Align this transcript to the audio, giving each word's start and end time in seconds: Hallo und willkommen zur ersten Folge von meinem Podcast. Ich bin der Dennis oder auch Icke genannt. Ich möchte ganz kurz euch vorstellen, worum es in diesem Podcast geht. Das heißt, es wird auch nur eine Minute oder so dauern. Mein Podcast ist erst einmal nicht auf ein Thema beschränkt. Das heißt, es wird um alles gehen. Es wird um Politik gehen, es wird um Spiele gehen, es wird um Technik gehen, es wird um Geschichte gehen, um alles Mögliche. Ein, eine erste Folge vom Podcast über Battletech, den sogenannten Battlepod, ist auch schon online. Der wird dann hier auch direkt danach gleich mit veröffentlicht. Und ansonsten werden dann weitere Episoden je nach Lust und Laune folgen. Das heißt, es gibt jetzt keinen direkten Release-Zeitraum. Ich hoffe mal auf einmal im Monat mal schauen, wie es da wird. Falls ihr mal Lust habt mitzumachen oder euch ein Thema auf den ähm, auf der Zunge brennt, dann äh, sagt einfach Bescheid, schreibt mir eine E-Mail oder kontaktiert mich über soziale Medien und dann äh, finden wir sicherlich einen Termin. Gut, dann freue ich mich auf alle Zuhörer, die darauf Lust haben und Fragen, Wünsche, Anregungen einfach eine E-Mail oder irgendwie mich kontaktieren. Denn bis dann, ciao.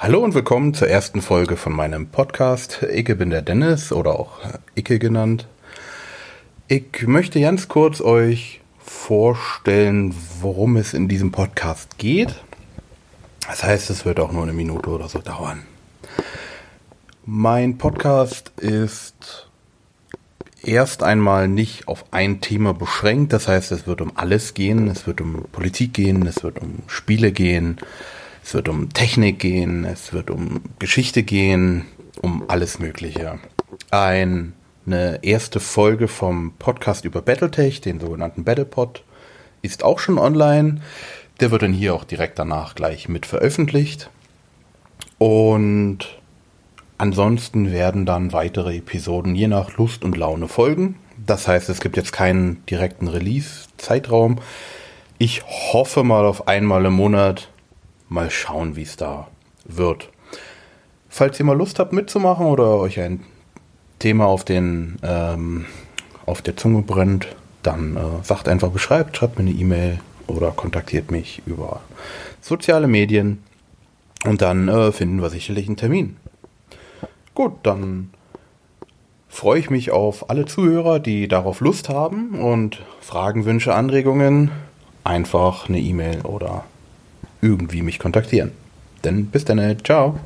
Hallo 0.00 0.20
und 0.20 0.32
willkommen 0.32 0.74
zur 0.74 0.86
ersten 0.86 1.22
Folge 1.22 1.56
von 1.56 1.72
meinem 1.72 2.06
Podcast. 2.06 2.84
Ich 2.88 3.06
bin 3.06 3.30
der 3.30 3.42
Dennis 3.42 3.90
oder 3.90 4.20
auch 4.20 4.38
Icke 4.76 5.00
genannt. 5.00 5.48
Ich 6.68 7.02
möchte 7.04 7.40
ganz 7.40 7.66
kurz 7.66 8.00
euch 8.00 8.60
vorstellen, 8.78 10.14
worum 10.40 10.76
es 10.76 10.94
in 10.94 11.08
diesem 11.08 11.32
Podcast 11.32 11.98
geht. 11.98 12.32
Das 13.48 13.64
heißt, 13.64 13.90
es 13.90 14.04
wird 14.04 14.20
auch 14.20 14.30
nur 14.30 14.44
eine 14.44 14.52
Minute 14.52 14.88
oder 14.90 15.08
so 15.08 15.18
dauern. 15.18 15.64
Mein 17.26 17.76
Podcast 17.76 18.52
ist 18.56 19.48
erst 20.62 21.02
einmal 21.02 21.48
nicht 21.48 21.88
auf 21.88 22.04
ein 22.12 22.40
Thema 22.40 22.72
beschränkt. 22.72 23.32
Das 23.32 23.48
heißt, 23.48 23.72
es 23.72 23.88
wird 23.88 24.00
um 24.00 24.12
alles 24.14 24.54
gehen. 24.54 24.86
Es 24.86 25.08
wird 25.08 25.20
um 25.20 25.42
Politik 25.50 25.92
gehen, 25.92 26.24
es 26.24 26.44
wird 26.44 26.60
um 26.60 26.84
Spiele 26.86 27.32
gehen, 27.32 27.80
es 28.48 28.54
wird 28.54 28.70
um 28.70 28.94
Technik 28.94 29.40
gehen, 29.40 29.84
es 29.84 30.14
wird 30.14 30.30
um 30.30 30.62
Geschichte 30.78 31.22
gehen, 31.22 31.84
um 32.22 32.44
alles 32.48 32.78
Mögliche. 32.78 33.38
Ein, 33.90 34.54
eine 34.86 35.22
erste 35.22 35.60
Folge 35.60 36.08
vom 36.08 36.54
Podcast 36.58 37.04
über 37.04 37.20
Battletech, 37.20 37.82
den 37.82 38.00
sogenannten 38.00 38.44
Battlepod, 38.44 39.04
ist 39.60 39.84
auch 39.84 39.98
schon 39.98 40.18
online. 40.18 40.80
Der 41.40 41.50
wird 41.50 41.60
dann 41.60 41.74
hier 41.74 41.94
auch 41.94 42.04
direkt 42.04 42.38
danach 42.38 42.74
gleich 42.74 43.06
mit 43.06 43.26
veröffentlicht. 43.26 44.08
Und 45.18 46.18
ansonsten 46.96 47.70
werden 47.70 48.06
dann 48.06 48.32
weitere 48.32 48.78
Episoden 48.78 49.34
je 49.34 49.48
nach 49.48 49.76
Lust 49.76 50.04
und 50.04 50.16
Laune 50.16 50.48
folgen. 50.48 50.96
Das 51.18 51.46
heißt, 51.46 51.68
es 51.68 51.80
gibt 51.82 51.98
jetzt 51.98 52.12
keinen 52.12 52.64
direkten 52.64 53.08
Release-Zeitraum. 53.08 54.38
Ich 55.18 55.42
hoffe 55.44 56.02
mal 56.02 56.24
auf 56.24 56.48
einmal 56.48 56.86
im 56.86 56.94
Monat 56.94 57.50
mal 58.08 58.30
schauen, 58.30 58.76
wie 58.76 58.82
es 58.82 58.96
da 58.96 59.28
wird. 59.64 60.08
Falls 61.08 61.38
ihr 61.38 61.46
mal 61.46 61.56
Lust 61.56 61.78
habt 61.78 61.92
mitzumachen 61.92 62.46
oder 62.46 62.76
euch 62.76 63.00
ein 63.00 63.24
Thema 63.98 64.26
auf 64.26 64.44
den 64.44 64.96
ähm, 65.02 65.66
auf 66.26 66.42
der 66.42 66.56
Zunge 66.56 66.82
brennt, 66.82 67.28
dann 67.62 67.96
äh, 67.96 68.22
sagt 68.22 68.48
einfach 68.48 68.70
Bescheid, 68.70 69.16
schreibt 69.16 69.38
mir 69.38 69.46
eine 69.46 69.58
E-Mail 69.58 70.00
oder 70.26 70.50
kontaktiert 70.50 71.10
mich 71.10 71.42
über 71.46 71.80
soziale 72.40 72.86
Medien 72.86 73.42
und 74.24 74.42
dann 74.42 74.68
äh, 74.68 74.92
finden 74.92 75.22
wir 75.22 75.30
sicherlich 75.30 75.66
einen 75.66 75.76
Termin. 75.76 76.16
Gut, 77.34 77.54
dann 77.62 78.10
freue 79.28 79.60
ich 79.60 79.70
mich 79.70 79.90
auf 79.90 80.30
alle 80.30 80.44
Zuhörer, 80.44 81.00
die 81.00 81.28
darauf 81.28 81.60
Lust 81.60 81.88
haben 81.88 82.38
und 82.38 82.82
Fragen, 83.00 83.44
Wünsche, 83.44 83.74
Anregungen 83.74 84.50
einfach 85.04 85.68
eine 85.68 85.80
E-Mail 85.80 86.22
oder 86.22 86.64
irgendwie 87.40 87.82
mich 87.82 87.98
kontaktieren. 87.98 88.52
Denn 89.04 89.26
bis 89.26 89.44
dann, 89.44 89.76
ciao. 89.84 90.18